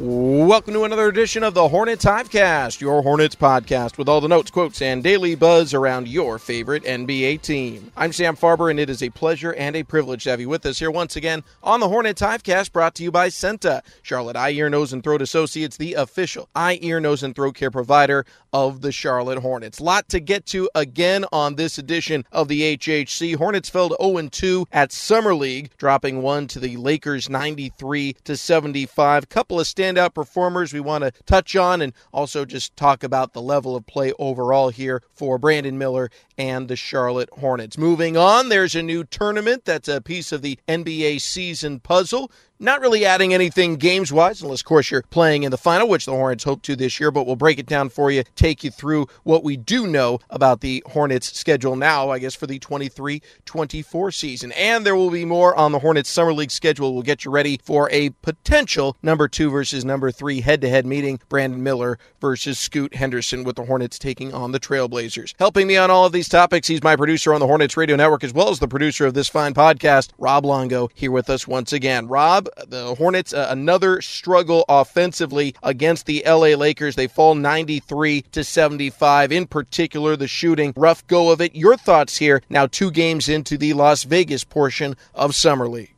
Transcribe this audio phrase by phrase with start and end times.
[0.00, 4.48] Welcome to another edition of the Hornets Hivecast, your Hornets podcast with all the notes,
[4.48, 7.90] quotes, and daily buzz around your favorite NBA team.
[7.96, 10.64] I'm Sam Farber, and it is a pleasure and a privilege to have you with
[10.66, 14.50] us here once again on the Hornets Hivecast, brought to you by CEENTA, Charlotte Eye,
[14.50, 18.80] Ear, Nose, and Throat Associates, the official eye, ear, nose, and throat care provider of
[18.82, 19.80] the Charlotte Hornets.
[19.80, 23.36] Lot to get to again on this edition of the HHC.
[23.36, 29.28] Hornets fell to 0-2 at Summer League, dropping one to the Lakers 93 to 75.
[29.28, 33.42] Couple of standout performers we want to touch on and also just talk about the
[33.42, 37.78] level of play overall here for Brandon Miller and the Charlotte Hornets.
[37.78, 42.30] Moving on, there's a new tournament that's a piece of the NBA season puzzle.
[42.60, 46.06] Not really adding anything games wise, unless, of course, you're playing in the final, which
[46.06, 48.70] the Hornets hope to this year, but we'll break it down for you, take you
[48.72, 53.22] through what we do know about the Hornets schedule now, I guess, for the 23
[53.44, 54.50] 24 season.
[54.52, 56.94] And there will be more on the Hornets Summer League schedule.
[56.94, 60.84] We'll get you ready for a potential number two versus number three head to head
[60.84, 65.34] meeting Brandon Miller versus Scoot Henderson, with the Hornets taking on the Trailblazers.
[65.38, 68.24] Helping me on all of these topics, he's my producer on the Hornets Radio Network,
[68.24, 71.72] as well as the producer of this fine podcast, Rob Longo, here with us once
[71.72, 72.08] again.
[72.08, 76.96] Rob, the Hornets uh, another struggle offensively against the LA Lakers.
[76.96, 79.32] They fall 93 to 75.
[79.32, 81.54] In particular, the shooting, rough go of it.
[81.54, 85.97] Your thoughts here now, two games into the Las Vegas portion of Summer League.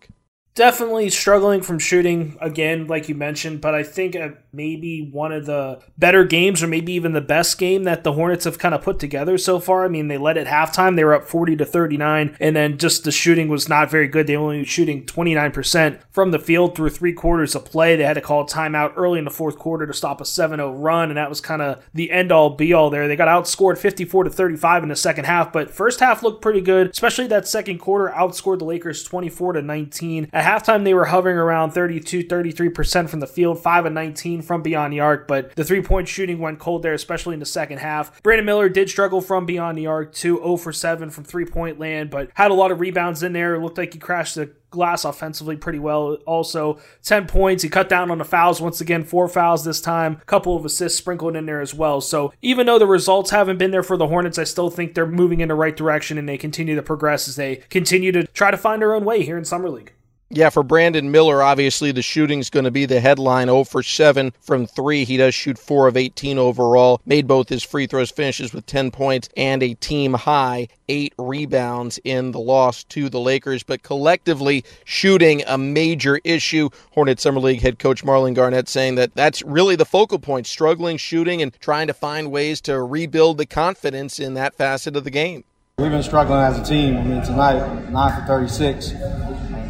[0.60, 5.46] Definitely struggling from shooting again, like you mentioned, but I think uh, maybe one of
[5.46, 8.82] the better games, or maybe even the best game that the Hornets have kind of
[8.82, 9.86] put together so far.
[9.86, 12.76] I mean, they led at halftime; they were up forty to thirty nine, and then
[12.76, 14.26] just the shooting was not very good.
[14.26, 17.96] They only shooting twenty nine percent from the field through three quarters of play.
[17.96, 20.74] They had to call a timeout early in the fourth quarter to stop a 7-0
[20.76, 23.08] run, and that was kind of the end all be all there.
[23.08, 26.22] They got outscored fifty four to thirty five in the second half, but first half
[26.22, 30.28] looked pretty good, especially that second quarter outscored the Lakers twenty four to nineteen.
[30.34, 34.62] At halftime, they were hovering around 32, 33% from the field, 5 and 19 from
[34.62, 37.78] beyond the arc, but the three point shooting went cold there, especially in the second
[37.78, 38.22] half.
[38.22, 41.78] Brandon Miller did struggle from beyond the arc to 0 for 7 from three point
[41.78, 43.54] land, but had a lot of rebounds in there.
[43.54, 46.14] It looked like he crashed the glass offensively pretty well.
[46.26, 47.62] Also, 10 points.
[47.62, 50.64] He cut down on the fouls once again, four fouls this time, a couple of
[50.64, 52.00] assists sprinkled in there as well.
[52.00, 55.06] So, even though the results haven't been there for the Hornets, I still think they're
[55.06, 58.50] moving in the right direction and they continue to progress as they continue to try
[58.50, 59.92] to find their own way here in Summer League.
[60.32, 63.48] Yeah, for Brandon Miller, obviously the shooting's going to be the headline.
[63.48, 65.04] 0 for 7 from 3.
[65.04, 67.00] He does shoot 4 of 18 overall.
[67.04, 71.98] Made both his free throws, finishes with 10 points and a team high 8 rebounds
[72.04, 73.64] in the loss to the Lakers.
[73.64, 76.68] But collectively, shooting a major issue.
[76.92, 80.96] Hornet Summer League head coach Marlon Garnett saying that that's really the focal point struggling
[80.96, 85.10] shooting and trying to find ways to rebuild the confidence in that facet of the
[85.10, 85.42] game.
[85.78, 86.98] We've been struggling as a team.
[86.98, 88.92] I mean, tonight, 9 for 36.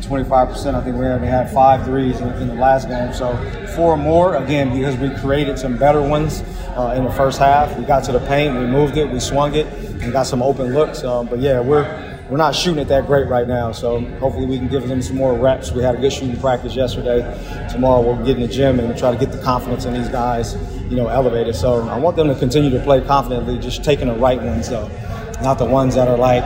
[0.00, 0.74] 25%.
[0.74, 3.12] I think we already had five threes in, in the last game.
[3.12, 3.36] So
[3.76, 6.42] four more, again, because we created some better ones
[6.76, 7.76] uh, in the first half.
[7.78, 9.66] We got to the paint, we moved it, we swung it,
[10.02, 11.02] and got some open looks.
[11.04, 13.72] Uh, but yeah, we're we're not shooting it that great right now.
[13.72, 15.72] So hopefully we can give them some more reps.
[15.72, 17.22] We had a good shooting practice yesterday.
[17.68, 20.54] Tomorrow we'll get in the gym and try to get the confidence in these guys,
[20.88, 21.56] you know, elevated.
[21.56, 24.88] So I want them to continue to play confidently, just taking the right ones though,
[25.42, 26.44] not the ones that are like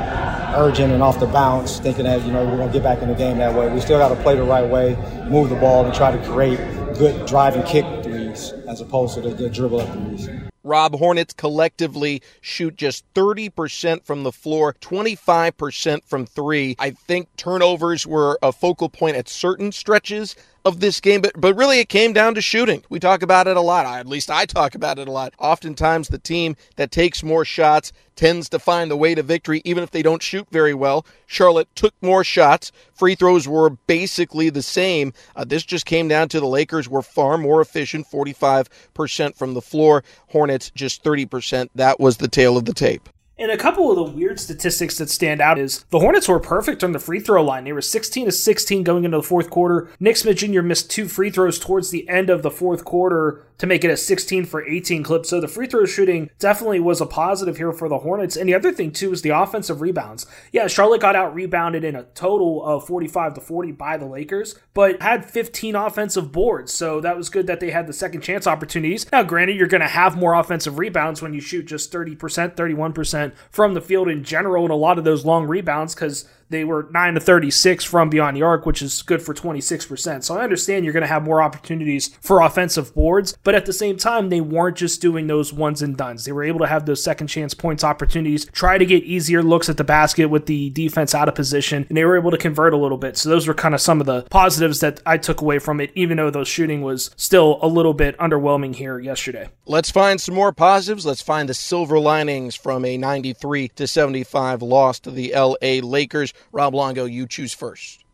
[0.57, 3.15] urgent and off the bounce, thinking that you know we're gonna get back in the
[3.15, 3.73] game that way.
[3.73, 4.97] We still got to play the right way,
[5.29, 6.59] move the ball, and try to create
[6.97, 10.29] good drive and kick threes as opposed to the, the dribble up threes.
[10.63, 16.75] Rob Hornets collectively shoot just 30% from the floor, 25% from three.
[16.79, 21.55] I think turnovers were a focal point at certain stretches of this game, but, but
[21.57, 22.83] really it came down to shooting.
[22.89, 23.87] We talk about it a lot.
[23.87, 25.35] At least I talk about it a lot.
[25.39, 29.83] Oftentimes, the team that takes more shots tends to find the way to victory, even
[29.83, 31.05] if they don't shoot very well.
[31.27, 32.73] Charlotte took more shots.
[32.93, 35.13] Free throws were basically the same.
[35.37, 39.61] Uh, this just came down to the Lakers were far more efficient, 45% from the
[39.61, 40.05] floor.
[40.29, 41.69] Hornets just 30%.
[41.75, 43.09] That was the tale of the tape.
[43.37, 46.85] And a couple of the weird statistics that stand out is the Hornets were perfect
[46.85, 47.65] on the free throw line.
[47.65, 49.89] They were 16 to 16 going into the fourth quarter.
[49.99, 50.63] Nick Smith Jr.
[50.63, 53.97] missed two free throws towards the end of the fourth quarter to make it a
[53.97, 55.27] 16 for 18 clip.
[55.27, 58.37] So the free throw shooting definitely was a positive here for the Hornets.
[58.37, 60.27] And the other thing too is the offensive rebounds.
[60.53, 64.59] Yeah, Charlotte got out rebounded in a total of 45 to 40 by the Lakers,
[64.73, 66.73] but had 15 offensive boards.
[66.73, 69.11] So that was good that they had the second chance opportunities.
[69.13, 72.17] Now, granted, you're going to have more offensive rebounds when you shoot just 30%,
[72.57, 76.65] 31% from the field in general, and a lot of those long rebounds because they
[76.65, 80.25] were 9 to 36 from beyond the arc, which is good for 26%.
[80.25, 83.73] So I understand you're going to have more opportunities for offensive boards, but at the
[83.73, 86.25] same time, they weren't just doing those ones and duns.
[86.25, 89.69] They were able to have those second chance points opportunities, try to get easier looks
[89.69, 92.75] at the basket with the defense out of position, and they were able to convert
[92.75, 93.17] a little bit.
[93.17, 95.91] So those were kind of some of the positives that I took away from it,
[95.95, 99.49] even though the shooting was still a little bit underwhelming here yesterday.
[99.67, 101.07] Let's find some more positives.
[101.07, 106.34] Let's find the silver linings from a 93 to 75 loss to the LA Lakers.
[106.53, 108.05] Rob Longo, you choose first.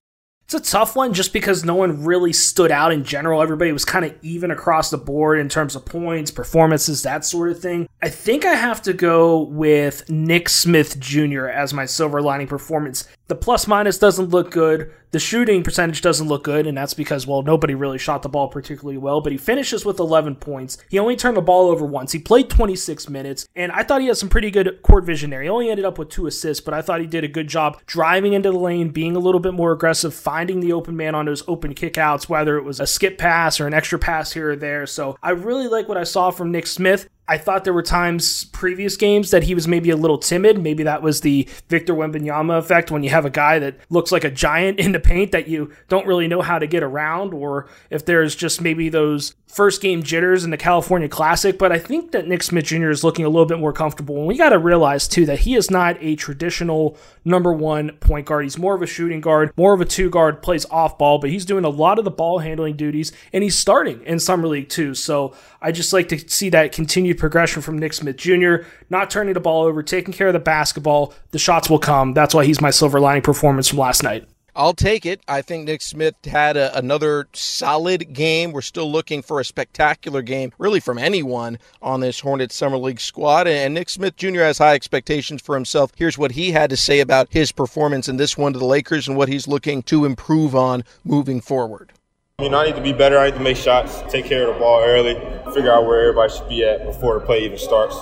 [0.53, 3.41] It's a tough one just because no one really stood out in general.
[3.41, 7.53] Everybody was kind of even across the board in terms of points, performances, that sort
[7.53, 7.89] of thing.
[8.03, 11.47] I think I have to go with Nick Smith Jr.
[11.47, 13.07] as my silver lining performance.
[13.31, 14.91] The plus minus doesn't look good.
[15.13, 18.49] The shooting percentage doesn't look good, and that's because, well, nobody really shot the ball
[18.49, 20.79] particularly well, but he finishes with 11 points.
[20.89, 22.11] He only turned the ball over once.
[22.11, 25.43] He played 26 minutes, and I thought he had some pretty good court vision there.
[25.43, 27.81] He only ended up with two assists, but I thought he did a good job
[27.87, 31.27] driving into the lane, being a little bit more aggressive, finding the open man on
[31.27, 34.57] those open kickouts, whether it was a skip pass or an extra pass here or
[34.57, 34.87] there.
[34.87, 37.09] So I really like what I saw from Nick Smith.
[37.31, 40.61] I thought there were times previous games that he was maybe a little timid.
[40.61, 44.25] Maybe that was the Victor Wembanyama effect when you have a guy that looks like
[44.25, 47.69] a giant in the paint that you don't really know how to get around, or
[47.89, 51.59] if there's just maybe those first game jitters in the California Classic.
[51.59, 52.91] But I think that Nick Smith Jr.
[52.91, 54.17] is looking a little bit more comfortable.
[54.17, 58.27] And we got to realize, too, that he is not a traditional number one point
[58.27, 58.45] guard.
[58.45, 61.31] He's more of a shooting guard, more of a two guard, plays off ball, but
[61.31, 64.69] he's doing a lot of the ball handling duties, and he's starting in Summer League,
[64.69, 64.95] too.
[64.95, 69.35] So I just like to see that continued progression from Nick Smith Jr., not turning
[69.35, 71.13] the ball over, taking care of the basketball.
[71.33, 72.15] The shots will come.
[72.15, 74.27] That's why he's my silver lining performance from last night.
[74.61, 75.23] I'll take it.
[75.27, 78.53] I think Nick Smith had a, another solid game.
[78.53, 83.01] We're still looking for a spectacular game, really, from anyone on this Hornets Summer League
[83.01, 83.47] squad.
[83.47, 84.41] And Nick Smith Jr.
[84.41, 85.93] has high expectations for himself.
[85.97, 89.09] Here's what he had to say about his performance in this one to the Lakers
[89.09, 91.95] and what he's looking to improve on moving forward.
[92.39, 93.19] You know, I need to be better.
[93.19, 95.15] I need to make shots, take care of the ball early,
[95.55, 97.97] figure out where everybody should be at before the play even starts.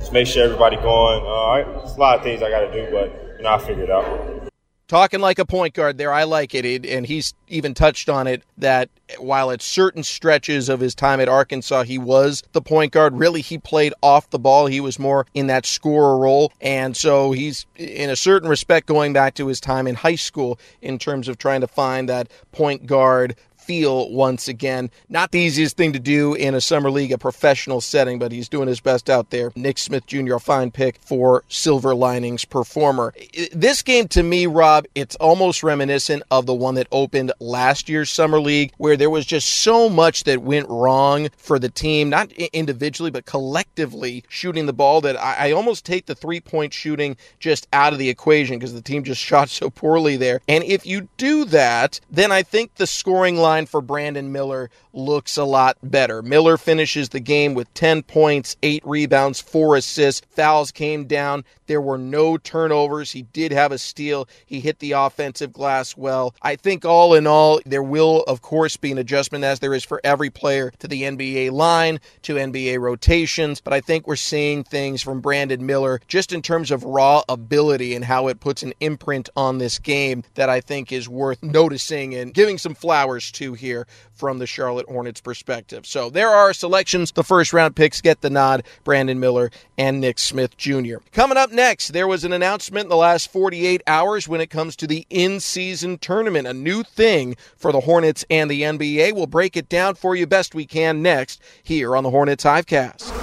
[0.00, 1.24] Just make sure everybody going.
[1.24, 3.84] Uh, there's a lot of things I got to do, but you know, I'll figure
[3.84, 4.49] it out
[4.90, 6.12] talking like a point guard there.
[6.12, 6.84] I like it.
[6.84, 11.28] And he's even touched on it that while at certain stretches of his time at
[11.28, 14.66] Arkansas, he was the point guard, really, he played off the ball.
[14.66, 16.52] He was more in that scorer role.
[16.60, 20.58] And so he's, in a certain respect, going back to his time in high school
[20.82, 23.36] in terms of trying to find that point guard
[23.70, 24.90] feel once again.
[25.08, 28.48] Not the easiest thing to do in a summer league, a professional setting, but he's
[28.48, 29.52] doing his best out there.
[29.54, 33.14] Nick Smith Jr., a fine pick for Silver Linings performer.
[33.52, 38.10] This game to me, Rob, it's almost reminiscent of the one that opened last year's
[38.10, 42.32] summer league, where there was just so much that went wrong for the team, not
[42.32, 47.68] individually, but collectively shooting the ball that I, almost take the three point shooting just
[47.72, 50.40] out of the equation because the team just shot so poorly there.
[50.48, 54.70] And if you do that, then I think the scoring line line for Brandon Miller
[54.94, 56.22] looks a lot better.
[56.22, 60.26] Miller finishes the game with 10 points, 8 rebounds, 4 assists.
[60.30, 61.44] Fouls came down.
[61.66, 63.12] There were no turnovers.
[63.12, 64.26] He did have a steal.
[64.46, 66.34] He hit the offensive glass well.
[66.42, 69.84] I think all in all, there will, of course, be an adjustment as there is
[69.84, 73.60] for every player to the NBA line, to NBA rotations.
[73.60, 77.94] But I think we're seeing things from Brandon Miller just in terms of raw ability
[77.94, 82.14] and how it puts an imprint on this game that I think is worth noticing
[82.14, 85.86] and giving some flowers to here from the Charlotte Hornets perspective.
[85.86, 87.12] So there are selections.
[87.12, 90.96] The first round picks get the nod Brandon Miller and Nick Smith Jr.
[91.12, 94.76] Coming up next, there was an announcement in the last 48 hours when it comes
[94.76, 99.14] to the in season tournament, a new thing for the Hornets and the NBA.
[99.14, 103.16] We'll break it down for you best we can next here on the Hornets Hivecast.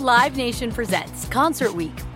[0.00, 1.92] Live Nation presents Concert Week.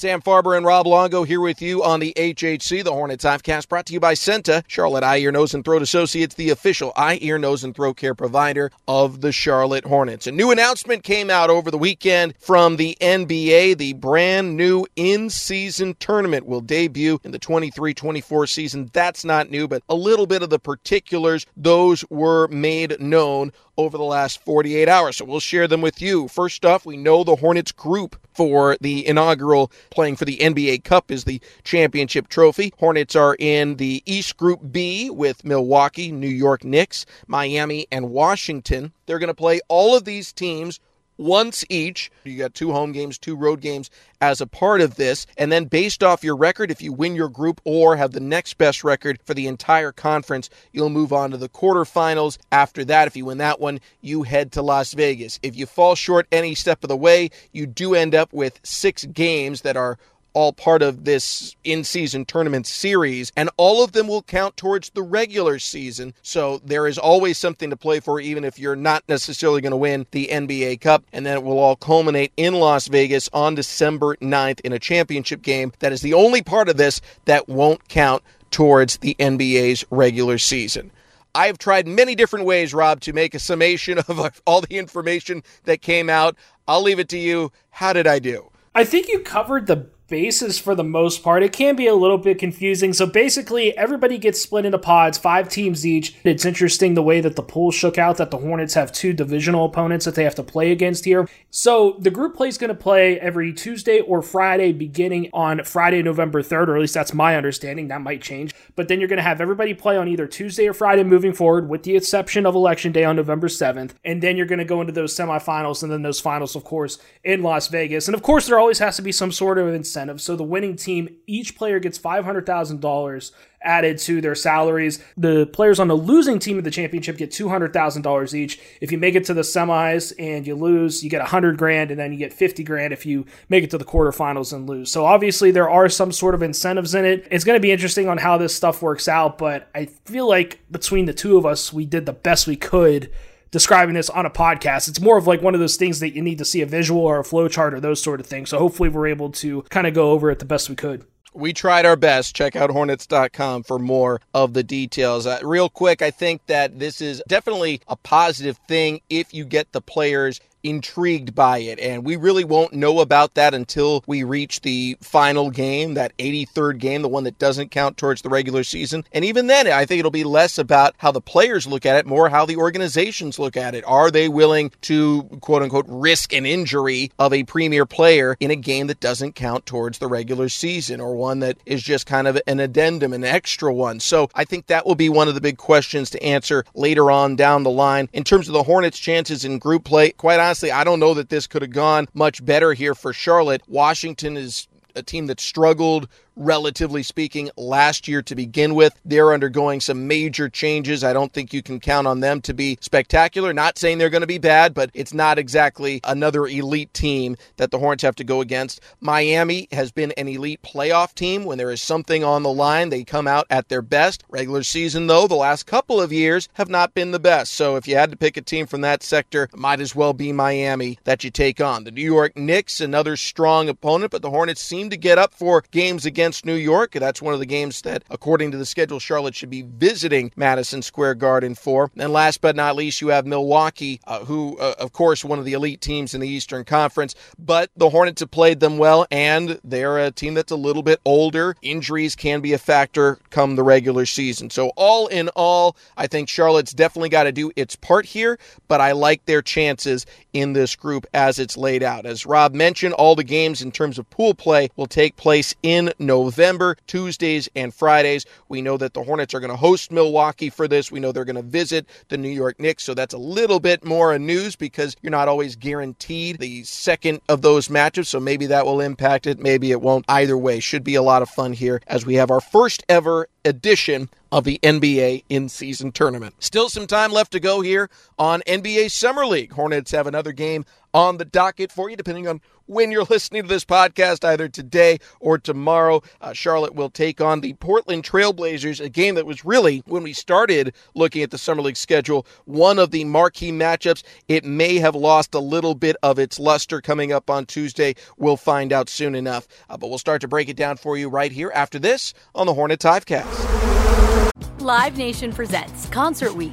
[0.00, 3.84] Sam Farber and Rob Longo here with you on the HHC, the Hornets Hivecast, brought
[3.84, 7.36] to you by CEENTA, Charlotte Eye, Ear, Nose, and Throat Associates, the official eye, ear,
[7.36, 10.26] nose, and throat care provider of the Charlotte Hornets.
[10.26, 13.76] A new announcement came out over the weekend from the NBA.
[13.76, 18.88] The brand new in season tournament will debut in the 23 24 season.
[18.94, 23.52] That's not new, but a little bit of the particulars, those were made known
[23.84, 25.16] over the last 48 hours.
[25.16, 26.28] So we'll share them with you.
[26.28, 31.10] First off, we know the Hornets group for the inaugural playing for the NBA Cup
[31.10, 32.72] is the championship trophy.
[32.78, 38.92] Hornets are in the East Group B with Milwaukee, New York Knicks, Miami, and Washington.
[39.06, 40.80] They're going to play all of these teams
[41.20, 42.10] once each.
[42.24, 45.26] You got two home games, two road games as a part of this.
[45.36, 48.54] And then, based off your record, if you win your group or have the next
[48.58, 52.38] best record for the entire conference, you'll move on to the quarterfinals.
[52.50, 55.38] After that, if you win that one, you head to Las Vegas.
[55.42, 59.04] If you fall short any step of the way, you do end up with six
[59.04, 59.98] games that are
[60.32, 64.90] all part of this in season tournament series, and all of them will count towards
[64.90, 66.14] the regular season.
[66.22, 69.76] So there is always something to play for, even if you're not necessarily going to
[69.76, 71.04] win the NBA Cup.
[71.12, 75.42] And then it will all culminate in Las Vegas on December 9th in a championship
[75.42, 75.72] game.
[75.80, 80.90] That is the only part of this that won't count towards the NBA's regular season.
[81.34, 85.82] I've tried many different ways, Rob, to make a summation of all the information that
[85.82, 86.36] came out.
[86.66, 87.52] I'll leave it to you.
[87.70, 88.50] How did I do?
[88.74, 91.42] I think you covered the bases for the most part.
[91.42, 92.92] It can be a little bit confusing.
[92.92, 96.16] So basically, everybody gets split into pods, five teams each.
[96.24, 99.64] It's interesting the way that the pool shook out that the Hornets have two divisional
[99.64, 101.28] opponents that they have to play against here.
[101.50, 106.02] So the group play is going to play every Tuesday or Friday beginning on Friday,
[106.02, 107.88] November 3rd, or at least that's my understanding.
[107.88, 108.54] That might change.
[108.74, 111.68] But then you're going to have everybody play on either Tuesday or Friday moving forward,
[111.68, 113.92] with the exception of Election Day on November 7th.
[114.04, 116.98] And then you're going to go into those semifinals and then those finals, of course,
[117.22, 118.08] in Las Vegas.
[118.08, 120.20] And of course, there always has to be some sort of incentive incentive.
[120.20, 123.30] So the winning team, each player gets $500,000
[123.62, 125.04] added to their salaries.
[125.18, 128.58] The players on the losing team of the championship get $200,000 each.
[128.80, 132.00] If you make it to the semis and you lose, you get 100 grand and
[132.00, 134.90] then you get 50 grand if you make it to the quarterfinals and lose.
[134.90, 137.28] So obviously there are some sort of incentives in it.
[137.30, 140.60] It's going to be interesting on how this stuff works out, but I feel like
[140.70, 143.10] between the two of us, we did the best we could
[143.50, 144.88] describing this on a podcast.
[144.88, 147.02] It's more of like one of those things that you need to see a visual
[147.02, 148.50] or a flow chart or those sort of things.
[148.50, 151.04] So hopefully we're able to kind of go over it the best we could.
[151.32, 152.34] We tried our best.
[152.34, 155.26] Check out Hornets.com for more of the details.
[155.26, 159.70] Uh, real quick, I think that this is definitely a positive thing if you get
[159.70, 161.78] the players intrigued by it.
[161.78, 166.78] And we really won't know about that until we reach the final game, that 83rd
[166.78, 169.04] game, the one that doesn't count towards the regular season.
[169.12, 172.06] And even then, I think it'll be less about how the players look at it,
[172.06, 173.84] more how the organizations look at it.
[173.86, 178.56] Are they willing to, quote unquote, risk an injury of a premier player in a
[178.56, 182.40] game that doesn't count towards the regular season or one that is just kind of
[182.46, 184.00] an addendum, an extra one?
[184.00, 187.36] So I think that will be one of the big questions to answer later on
[187.36, 188.08] down the line.
[188.12, 191.14] In terms of the Hornets' chances in group play, quite honestly, honestly, I don't know
[191.14, 193.62] that this could have gone much better here for Charlotte.
[193.68, 194.66] Washington is
[194.96, 196.08] a team that struggled
[196.40, 198.98] relatively speaking, last year to begin with.
[199.04, 201.04] They're undergoing some major changes.
[201.04, 203.52] I don't think you can count on them to be spectacular.
[203.52, 207.70] Not saying they're going to be bad, but it's not exactly another elite team that
[207.70, 208.80] the Hornets have to go against.
[209.00, 211.44] Miami has been an elite playoff team.
[211.44, 214.24] When there is something on the line, they come out at their best.
[214.30, 217.52] Regular season, though, the last couple of years have not been the best.
[217.52, 220.32] So if you had to pick a team from that sector, might as well be
[220.32, 221.84] Miami that you take on.
[221.84, 225.62] The New York Knicks, another strong opponent, but the Hornets seem to get up for
[225.70, 226.92] games against against New York.
[226.92, 230.80] That's one of the games that, according to the schedule, Charlotte should be visiting Madison
[230.80, 231.90] Square Garden for.
[231.96, 235.44] And last but not least, you have Milwaukee, uh, who, uh, of course, one of
[235.44, 239.58] the elite teams in the Eastern Conference, but the Hornets have played them well, and
[239.64, 241.56] they're a team that's a little bit older.
[241.62, 244.50] Injuries can be a factor come the regular season.
[244.50, 248.80] So, all in all, I think Charlotte's definitely got to do its part here, but
[248.80, 252.06] I like their chances in this group as it's laid out.
[252.06, 255.92] As Rob mentioned, all the games in terms of pool play will take place in
[255.98, 256.19] November.
[256.24, 258.26] November, Tuesdays and Fridays.
[258.48, 260.92] We know that the Hornets are going to host Milwaukee for this.
[260.92, 262.84] We know they're going to visit the New York Knicks.
[262.84, 267.42] So that's a little bit more news because you're not always guaranteed the second of
[267.42, 268.06] those matchups.
[268.06, 269.38] So maybe that will impact it.
[269.38, 270.04] Maybe it won't.
[270.08, 273.28] Either way, should be a lot of fun here as we have our first ever
[273.44, 276.34] edition of the NBA in season tournament.
[276.38, 279.52] Still some time left to go here on NBA Summer League.
[279.52, 283.48] Hornets have another game on the docket for you, depending on when you're listening to
[283.48, 286.02] this podcast, either today or tomorrow.
[286.20, 290.12] Uh, Charlotte will take on the Portland Trailblazers, a game that was really, when we
[290.12, 294.02] started looking at the Summer League schedule, one of the marquee matchups.
[294.28, 297.94] It may have lost a little bit of its luster coming up on Tuesday.
[298.16, 299.48] We'll find out soon enough.
[299.68, 302.46] Uh, but we'll start to break it down for you right here after this on
[302.46, 304.60] the Hornet Hivecast.
[304.60, 306.52] Live Nation presents Concert Week.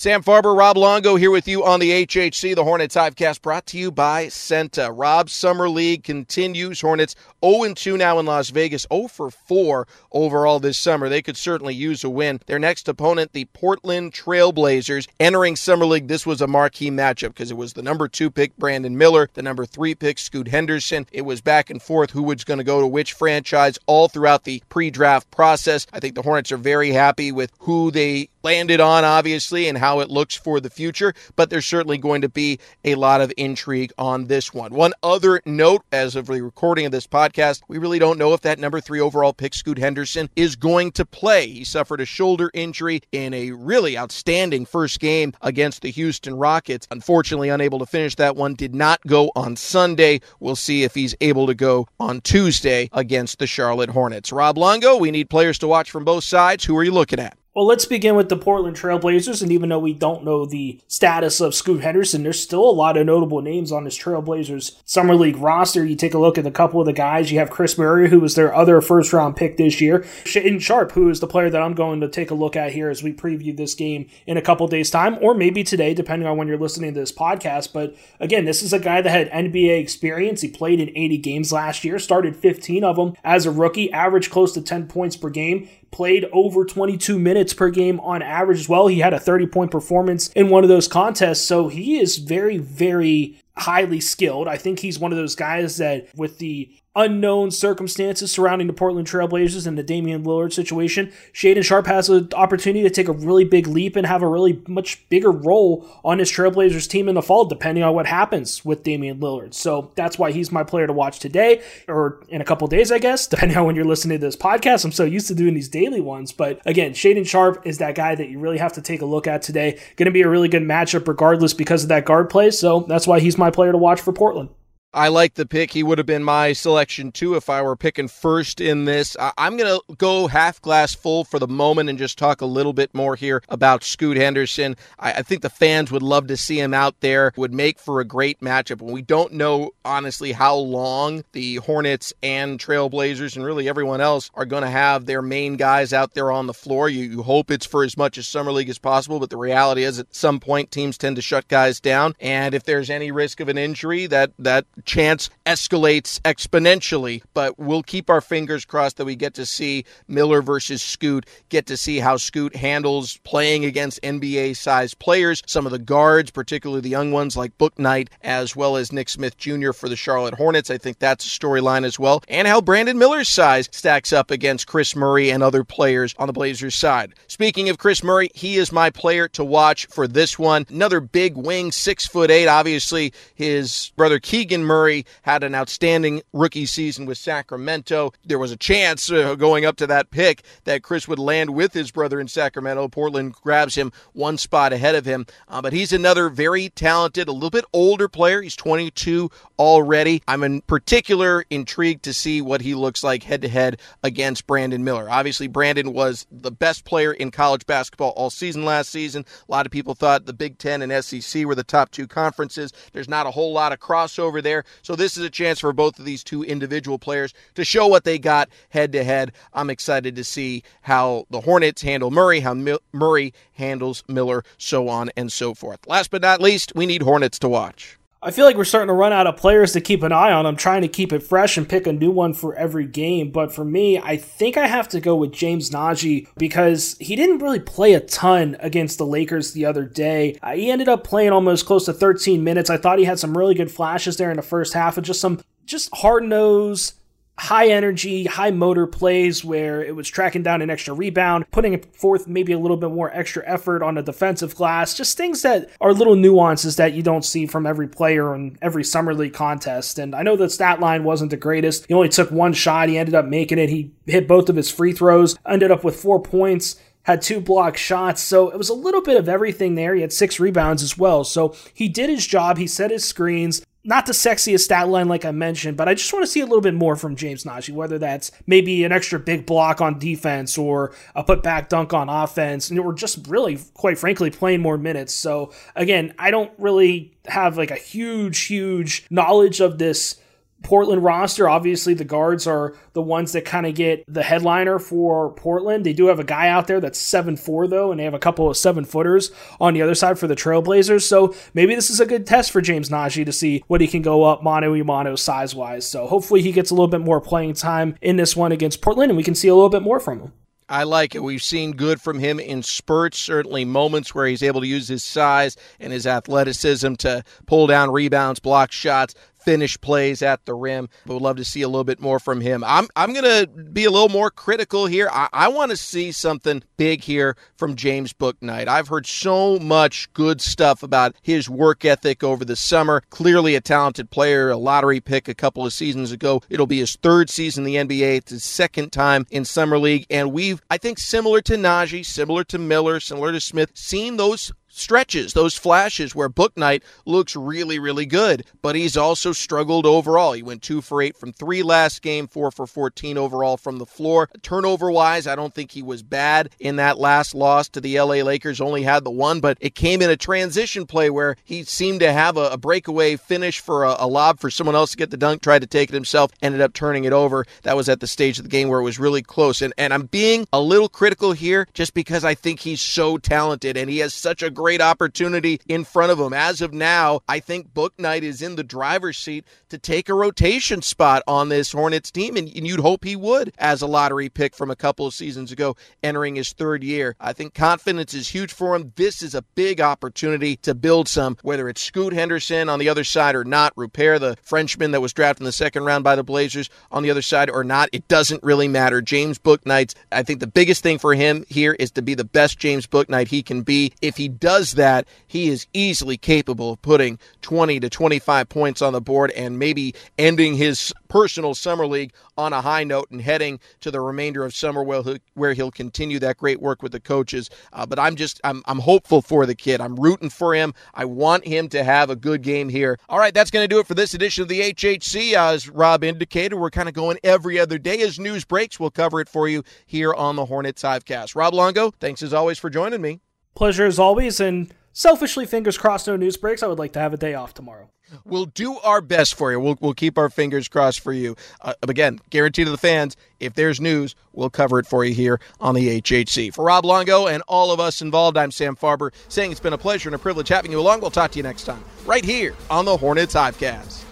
[0.00, 3.76] Sam Farber, Rob Longo here with you on the HHC, the Hornets Hivecast, brought to
[3.76, 4.90] you by CEENTA.
[4.96, 6.80] Rob's Summer League continues.
[6.80, 11.10] Hornets 0 2 now in Las Vegas, 0 for 4 overall this summer.
[11.10, 12.40] They could certainly use a win.
[12.46, 16.08] Their next opponent, the Portland Trailblazers, entering Summer League.
[16.08, 19.42] This was a marquee matchup because it was the number two pick, Brandon Miller, the
[19.42, 21.08] number three pick, Scoot Henderson.
[21.12, 24.44] It was back and forth who was going to go to which franchise all throughout
[24.44, 25.86] the pre draft process.
[25.92, 30.00] I think the Hornets are very happy with who they landed on, obviously, and how
[30.00, 33.92] it looks for the future, but there's certainly going to be a lot of intrigue
[33.98, 34.72] on this one.
[34.72, 38.40] One other note as of the recording of this podcast, we really don't know if
[38.42, 41.48] that number three overall pick, Scoot Henderson, is going to play.
[41.48, 46.86] He suffered a shoulder injury in a really outstanding first game against the Houston Rockets.
[46.90, 50.20] Unfortunately, unable to finish that one, did not go on Sunday.
[50.38, 54.32] We'll see if he's able to go on Tuesday against the Charlotte Hornets.
[54.32, 56.64] Rob Longo, we need players to watch from both sides.
[56.64, 57.39] Who are you looking at?
[57.52, 59.42] Well, let's begin with the Portland Trailblazers.
[59.42, 62.96] And even though we don't know the status of Scoot Henderson, there's still a lot
[62.96, 65.84] of notable names on this Trailblazers Summer League roster.
[65.84, 67.32] You take a look at a couple of the guys.
[67.32, 70.00] You have Kris Murray, who was their other first round pick this year.
[70.22, 72.88] Shaedon Sharpe, who is the player that I'm going to take a look at here
[72.88, 76.36] as we preview this game in a couple days' time, or maybe today, depending on
[76.36, 77.72] when you're listening to this podcast.
[77.72, 80.40] But again, this is a guy that had NBA experience.
[80.40, 84.30] He played in 80 games last year, started 15 of them as a rookie, averaged
[84.30, 88.68] close to 10 points per game played over 22 minutes per game on average as
[88.68, 88.86] well.
[88.86, 91.42] He had a 30 point performance in one of those contests.
[91.46, 94.48] So he is very, very highly skilled.
[94.48, 99.06] I think he's one of those guys that, with the unknown circumstances surrounding the Portland
[99.06, 103.44] Trailblazers and the Damian Lillard situation, Shaedon Sharpe has an opportunity to take a really
[103.44, 107.22] big leap and have a really much bigger role on his Trailblazers team in the
[107.22, 109.54] fall, depending on what happens with Damian Lillard.
[109.54, 112.98] So that's why he's my player to watch today or in a couple days, I
[112.98, 114.84] guess, depending on when you're listening to this podcast.
[114.84, 116.32] I'm so used to doing these daily ones.
[116.32, 119.26] But again, Shaedon Sharpe is that guy that you really have to take a look
[119.28, 119.78] at today.
[119.96, 122.50] Going to be a really good matchup regardless because of that guard play.
[122.50, 124.50] So that's why he's my player to watch for Portland.
[124.92, 125.72] I like the pick.
[125.72, 129.16] He would have been my selection too if I were picking first in this.
[129.38, 132.72] I'm going to go half glass full for the moment and just talk a little
[132.72, 134.74] bit more here about Scoot Henderson.
[134.98, 138.04] I, think the fans would love to see him out there, would make for a
[138.04, 138.80] great matchup.
[138.80, 144.28] And we don't know, honestly, how long the Hornets and Trailblazers and really everyone else
[144.34, 146.88] are going to have their main guys out there on the floor.
[146.88, 149.84] You, you hope it's for as much as Summer League as possible, but the reality
[149.84, 152.16] is at some point teams tend to shut guys down.
[152.18, 157.22] And if there's any risk of an injury, that, that chance escalates exponentially.
[157.34, 161.66] But we'll keep our fingers crossed that we get to see Miller versus Scoot, get
[161.66, 166.80] to see how Scoot handles playing against NBA sized players, some of the guards, particularly
[166.80, 169.72] the young ones like Bouknight, as well as Nick Smith Jr.
[169.72, 170.70] for the Charlotte Hornets.
[170.70, 172.22] I think that's a storyline as well.
[172.28, 176.32] And how Brandon Miller's size stacks up against Kris Murray and other players on the
[176.32, 177.14] Blazers side.
[177.26, 180.66] Speaking of Kris Murray, he is my player to watch for this one.
[180.68, 182.48] Another big wing, six foot eight.
[182.48, 188.12] Obviously, his brother Keegan Murray had an outstanding rookie season with Sacramento.
[188.24, 191.72] There was a chance uh, going up to that pick that Kris would land with
[191.72, 192.86] his brother in Sacramento.
[192.86, 195.26] Portland grabs him one spot ahead of him.
[195.48, 198.42] Uh, but he's another very talented, a little bit older player.
[198.42, 199.28] He's 22
[199.58, 200.22] already.
[200.28, 204.84] I'm in particular intrigued to see what he looks like head to head against Brandon
[204.84, 205.10] Miller.
[205.10, 209.24] Obviously, Brandon was the best player in college basketball all season last season.
[209.48, 212.72] A lot of people thought the Big Ten and SEC were the top two conferences.
[212.92, 215.98] There's not a whole lot of crossover there So this is a chance for both
[215.98, 219.32] of these two individual players to show what they got head to head.
[219.52, 222.54] I'm excited to see how the Hornets handle Murray, how
[222.92, 225.86] Murray handles Miller, so on and so forth.
[225.86, 227.99] Last but not least, we need Hornets to watch.
[228.22, 230.44] I feel like we're starting to run out of players to keep an eye on.
[230.44, 233.30] I'm trying to keep it fresh and pick a new one for every game.
[233.30, 237.38] But for me, I think I have to go with James Nnaji because he didn't
[237.38, 240.38] really play a ton against the Lakers the other day.
[240.42, 242.68] Uh, he ended up playing almost close to 13 minutes.
[242.68, 245.22] I thought he had some really good flashes there in the first half and just
[245.22, 246.99] some just hard nosed
[247.40, 252.28] high energy, high motor plays where it was tracking down an extra rebound, putting forth
[252.28, 255.94] maybe a little bit more extra effort on a defensive glass, just things that are
[255.94, 259.98] little nuances that you don't see from every player in every summer league contest.
[259.98, 261.86] And I know the stat line wasn't the greatest.
[261.86, 262.90] He only took one shot.
[262.90, 263.70] He ended up making it.
[263.70, 267.78] He hit both of his free throws, ended up with four points had two block
[267.78, 268.20] shots.
[268.20, 269.94] So it was a little bit of everything there.
[269.94, 271.24] He had six rebounds as well.
[271.24, 272.58] So he did his job.
[272.58, 276.12] He set his screens not the sexiest stat line like I mentioned, but I just
[276.12, 279.18] want to see a little bit more from James Nnaji, whether that's maybe an extra
[279.18, 283.58] big block on defense or a put back dunk on offense, and we're just really,
[283.74, 285.14] quite frankly, playing more minutes.
[285.14, 290.19] So again, I don't really have like a huge, huge knowledge of this
[290.62, 295.30] Portland roster, obviously the guards are the ones that kind of get the headliner for
[295.34, 295.84] Portland.
[295.84, 298.18] They do have a guy out there that's seven four though, and they have a
[298.18, 301.02] couple of seven footers on the other side for the Trailblazers.
[301.02, 304.02] So maybe this is a good test for James Nnaji to see what he can
[304.02, 305.86] go up mano a mano size wise.
[305.86, 309.10] So hopefully he gets a little bit more playing time in this one against Portland,
[309.10, 310.32] and we can see a little bit more from him.
[310.70, 311.22] I like it.
[311.24, 315.02] We've seen good from him in spurts, certainly moments where he's able to use his
[315.02, 320.88] size and his athleticism to pull down rebounds, block shots, finish plays at the rim.
[321.06, 322.62] But would love to see a little bit more from him.
[322.64, 325.08] I'm I'm gonna be a little more critical here.
[325.12, 328.68] I, I want to see something big here from James Bouknight.
[328.68, 333.02] I've heard so much good stuff about his work ethic over the summer.
[333.10, 336.42] Clearly a talented player, a lottery pick a couple of seasons ago.
[336.48, 338.16] It'll be his third season in the NBA.
[338.18, 342.44] It's his second time in summer league, and we've I think similar to Nnaji, similar
[342.44, 348.06] to Miller, similar to Smith, seen those stretches, those flashes where Bouknight looks really, really
[348.06, 350.32] good, but he's also struggled overall.
[350.32, 353.86] He went two for eight from three last game, four for 14 overall from the
[353.86, 354.28] floor.
[354.42, 358.22] Turnover wise, I don't think he was bad in that last loss to the LA
[358.22, 362.00] Lakers, only had the one, but it came in a transition play where he seemed
[362.00, 365.10] to have a, a breakaway finish for a, a lob for someone else to get
[365.10, 367.44] the dunk, tried to take it himself, ended up turning it over.
[367.62, 369.62] That was at the stage of the game where it was really close.
[369.62, 373.76] And, and I'm being a little critical here just because I think he's so talented
[373.76, 376.34] and he has such a great opportunity in front of him.
[376.34, 380.82] As of now, I think Bouknight is in the driver's seat to take a rotation
[380.82, 384.70] spot on this Hornets team, and, you'd hope he would as a lottery pick from
[384.70, 387.16] a couple of seasons ago, entering his third year.
[387.18, 388.92] I think confidence is huge for him.
[388.96, 393.02] This is a big opportunity to build some, whether it's Scoot Henderson on the other
[393.02, 396.22] side or not, Rupert, the Frenchman that was drafted in the second round by the
[396.22, 397.88] Blazers, on the other side or not.
[397.92, 399.00] It doesn't really matter.
[399.00, 402.58] James Bouknight, I think the biggest thing for him here is to be the best
[402.58, 403.94] James Bouknight he can be.
[404.02, 408.82] If he does does that, he is easily capable of putting 20 to 25 points
[408.82, 413.22] on the board and maybe ending his personal summer league on a high note and
[413.22, 416.90] heading to the remainder of summer where he'll, where he'll continue that great work with
[416.90, 417.48] the coaches.
[417.72, 419.80] Uh, but I'm just I'm I'm hopeful for the kid.
[419.80, 420.74] I'm rooting for him.
[420.94, 422.98] I want him to have a good game here.
[423.08, 425.34] All right, that's going to do it for this edition of the HHC.
[425.34, 428.80] As Rob indicated, we're kind of going every other day as news breaks.
[428.80, 431.36] We'll cover it for you here on the Hornets Hivecast.
[431.36, 433.20] Rob Longo, thanks as always for joining me.
[433.54, 436.62] Pleasure as always, and selfishly, fingers crossed, no news breaks.
[436.62, 437.90] I would like to have a day off tomorrow.
[438.24, 439.60] We'll do our best for you.
[439.60, 441.36] We'll, we'll keep our fingers crossed for you.
[441.60, 445.40] Uh, again, guarantee to the fans, if there's news, we'll cover it for you here
[445.60, 446.52] on the HHC.
[446.52, 449.78] For Rob Longo and all of us involved, I'm Sam Farber saying it's been a
[449.78, 451.00] pleasure and a privilege having you along.
[451.00, 454.04] We'll talk to you next time, right here on the Hornets Hivecast.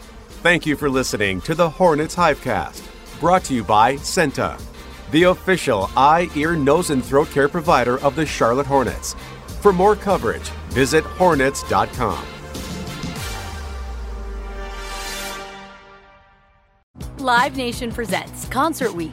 [0.42, 4.60] Thank you for listening to the Hornets Hivecast, brought to you by CEENTA,
[5.10, 9.14] the official eye, ear, nose, and throat care provider of the Charlotte Hornets.
[9.60, 12.24] For more coverage, visit hornets.com.
[17.18, 19.12] Live Nation presents Concert Week.